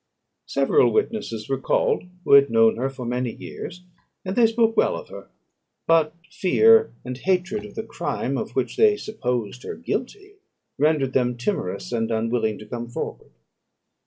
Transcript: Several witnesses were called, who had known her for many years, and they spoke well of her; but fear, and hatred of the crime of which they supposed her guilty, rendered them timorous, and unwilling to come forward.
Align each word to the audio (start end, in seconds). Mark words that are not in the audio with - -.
Several 0.47 0.91
witnesses 0.91 1.47
were 1.47 1.59
called, 1.59 2.05
who 2.25 2.33
had 2.33 2.49
known 2.49 2.77
her 2.77 2.89
for 2.89 3.05
many 3.05 3.31
years, 3.31 3.83
and 4.25 4.35
they 4.35 4.47
spoke 4.47 4.75
well 4.75 4.95
of 4.97 5.09
her; 5.09 5.29
but 5.85 6.15
fear, 6.31 6.91
and 7.05 7.15
hatred 7.19 7.63
of 7.65 7.75
the 7.75 7.83
crime 7.83 8.35
of 8.35 8.55
which 8.55 8.77
they 8.77 8.97
supposed 8.97 9.61
her 9.61 9.75
guilty, 9.75 10.37
rendered 10.79 11.13
them 11.13 11.37
timorous, 11.37 11.91
and 11.91 12.09
unwilling 12.09 12.57
to 12.57 12.65
come 12.65 12.89
forward. 12.89 13.29